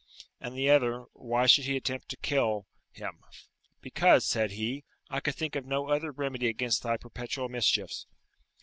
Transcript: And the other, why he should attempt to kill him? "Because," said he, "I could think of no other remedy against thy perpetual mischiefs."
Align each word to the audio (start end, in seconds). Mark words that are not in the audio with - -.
And 0.39 0.57
the 0.57 0.67
other, 0.67 1.05
why 1.13 1.45
he 1.45 1.61
should 1.61 1.75
attempt 1.75 2.09
to 2.09 2.17
kill 2.17 2.65
him? 2.91 3.19
"Because," 3.81 4.25
said 4.25 4.49
he, 4.53 4.83
"I 5.11 5.19
could 5.19 5.35
think 5.35 5.55
of 5.55 5.67
no 5.67 5.89
other 5.89 6.11
remedy 6.11 6.47
against 6.47 6.81
thy 6.81 6.97
perpetual 6.97 7.49
mischiefs." 7.49 8.07